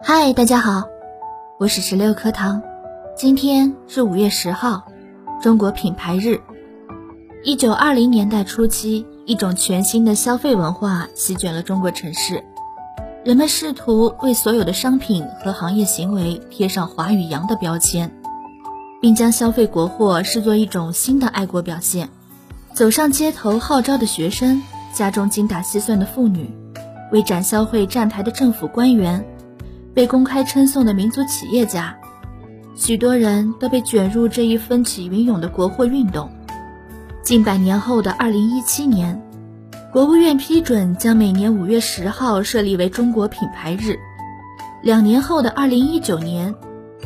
[0.00, 0.84] 嗨，大家好，
[1.58, 2.62] 我是十六课堂。
[3.16, 4.84] 今天是五月十号，
[5.42, 6.40] 中国品牌日。
[7.42, 12.44] 一九二零年代初期，一种全新的消费文化席卷了中国城市，
[13.24, 18.10] 人们试图为所有的商品和行业行为贴上华与洋的标签，
[19.00, 22.08] 并将消费国货视作一种新的爱国表现。
[22.72, 24.62] 走上街头号召的学生，
[24.94, 26.48] 家中精打细算的妇女，
[27.10, 29.26] 为展销会站台的政府官员。
[29.98, 31.98] 被公开称颂的民族企业家，
[32.76, 36.30] 许多人都被卷入这一风起云涌的国货运动。
[37.24, 39.20] 近百年后的二零一七年，
[39.92, 43.98] 国务院批准将每年五月十号设立为中国品牌日。
[44.84, 46.54] 两年后的二零一九年，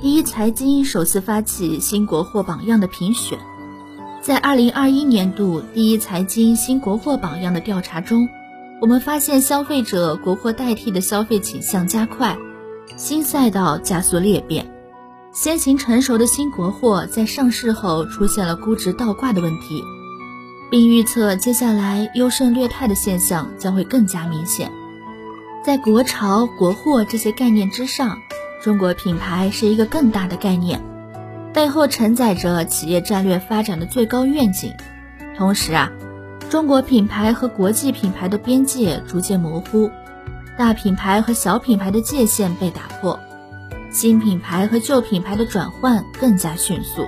[0.00, 3.38] 第一财经首次发起新国货榜样的评选。
[4.22, 8.26] 在二零二一年度第一财经新国货榜样的调查中，
[8.80, 12.34] 我们发现消费者国货代替的消费倾向加快。
[12.96, 14.66] 新赛道加速裂变，
[15.32, 19.82] 先行成熟的新国货在上市后出现了估值倒挂的问题，
[20.70, 24.70] 并预测接下来优胜劣汰的现象将会更加明显。
[25.64, 28.18] 在国潮、国货这些概念之上，
[28.62, 30.80] 中国品牌是一个更大的概念，
[31.52, 34.72] 背后承载着企业战略发展的最高愿景。
[35.36, 35.92] 同时啊，
[36.50, 39.90] 中国品牌和国际品牌的边界逐渐模糊。
[40.58, 43.20] 大品牌和小品牌的界限被打破，
[43.92, 47.06] 新品牌和旧品牌的转换更加迅速。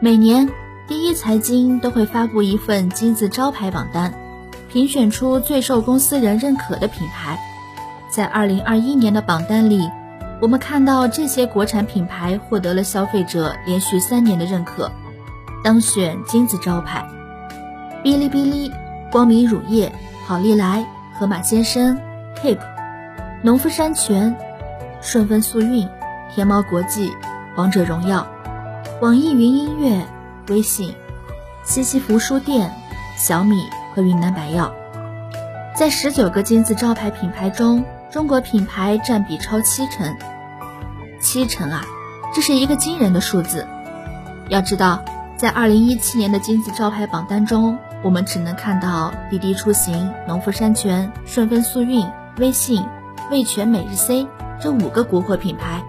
[0.00, 0.48] 每年，
[0.86, 4.14] 第一财经都会发布一份金字招牌榜单，
[4.72, 7.38] 评选出最受公司人认可的品牌。
[8.10, 9.90] 在2021年的榜单里，
[10.40, 14.90] 我们看到这些国产品牌获得了消费者连续三年的认可，
[15.62, 17.06] 当选金字招牌。
[18.02, 18.72] 哔哩哔哩、
[19.12, 19.92] 光明乳业、
[20.26, 20.86] 好利来、
[21.18, 22.00] 盒马鲜生。
[22.42, 22.58] Keep、
[23.42, 24.36] 农夫山泉、
[25.00, 25.88] 顺丰速运、
[26.32, 27.12] 天猫国际、
[27.56, 28.28] 王者荣耀、
[29.00, 30.06] 网易云音乐、
[30.48, 30.94] 微信、
[31.64, 32.72] 西西弗书店、
[33.16, 34.72] 小米和云南白药，
[35.74, 40.16] 在十九个金字招牌品牌中，中国品牌占比超七成。
[41.20, 41.84] 七成啊，
[42.32, 43.66] 这是一个惊人的数字。
[44.48, 45.02] 要知道，
[45.36, 52.08] 在二零一七年的金字招牌榜单中，我们只能看到滴滴出行、农夫山泉、顺丰速运。
[52.38, 52.84] 微信、
[53.30, 54.26] 味全、每日 C
[54.60, 55.84] 这五个国货品牌，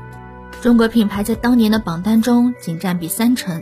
[0.61, 3.61] 中国品牌在当年的榜单中仅占比三成。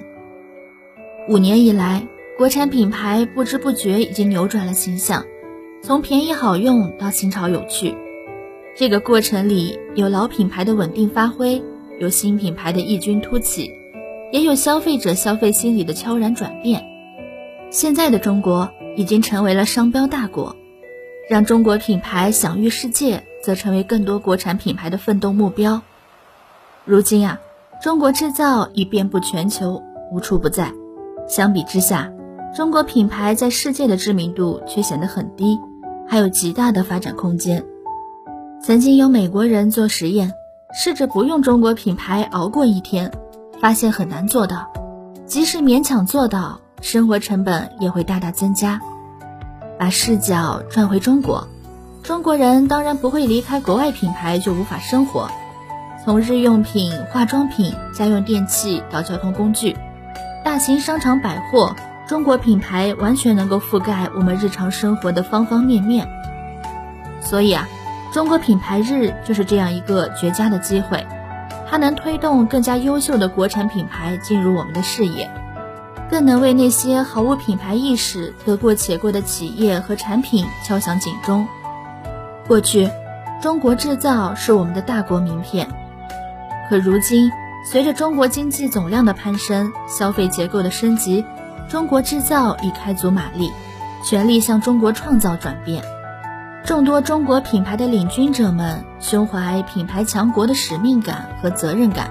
[1.27, 5.25] 五年以来，国产品牌不知不觉已经扭转了形象，
[5.81, 7.93] 从便宜好用到新潮有趣。
[8.75, 11.61] 这个过程里，有老品牌的稳定发挥，
[11.99, 13.73] 有新品牌的异军突起，
[14.31, 16.85] 也有消费者消费心理的悄然转变。
[17.69, 20.55] 现在的中国已经成为了商标大国。
[21.29, 25.81] 让中国品牌享誉世界，则成为更多国产品牌的奋斗目标。
[26.85, 27.37] 如今啊，
[27.83, 30.71] 中国制造已遍布全球，无处不在。
[31.27, 32.09] 相比之下，
[32.55, 35.59] 中国品牌在世界的知名度却显得很低，
[36.07, 37.61] 还有极大的发展空间。
[38.63, 40.31] 曾经有美国人做实验，
[40.73, 43.11] 试着不用中国品牌熬过一天，
[43.59, 44.71] 发现很难做到。
[45.25, 48.79] 即使勉强做到，生活成本也会大大增加。
[49.79, 51.47] 把视角转回中国，
[52.01, 55.29] 中国人当然不会离开国外品牌就无法生活。
[56.03, 59.75] 从日用品、化妆品、家用电器到交通工具，
[60.43, 61.75] 大型商场百货，
[62.07, 66.07] 中国品牌完全能够覆盖我们日常生活的方方面面。
[67.21, 67.67] 所以啊，
[68.13, 71.05] 中国品牌日就是这样一个绝佳的机会，
[71.69, 75.29] 它能推动更加优秀的国产品牌进入我们的视野。
[76.09, 81.47] 更能为那些毫无品牌意识、得过且过的企业和产品敲响警钟。
[82.47, 82.89] 过去，
[83.41, 85.67] 中国制造是我们的大国名片，
[86.69, 87.29] 可如今，
[87.69, 91.25] 随着中国经济总量的攀升、消费结构的升级，
[91.67, 93.51] 中国制造已开足马力，
[94.03, 95.83] 全力向中国创造转变。
[96.63, 102.09] 众多中国品牌的领军者们，胸怀品牌强国的使命感和责任感，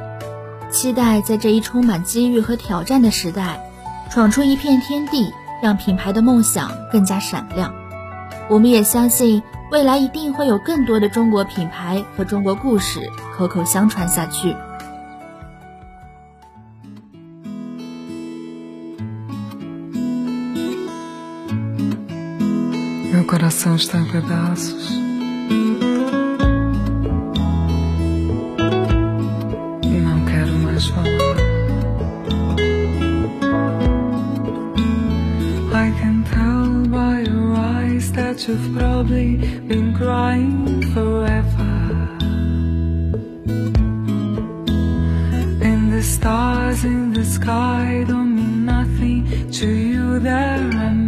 [0.70, 3.61] 期待在这一充满机遇和挑战的时代。
[4.11, 5.32] 闯出一片天地，
[5.62, 7.75] 让品牌的梦想更加闪亮。
[8.49, 14.55] 我们也相信，未来一定会有更多的中国品牌和中国故事口口相传下去。
[40.26, 41.73] mine forever.
[45.69, 49.19] And the stars in the sky don't mean nothing
[49.58, 51.06] to you, There.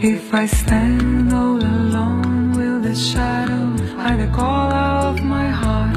[0.00, 5.87] If I stand all alone, will the shadow hide the call of my heart?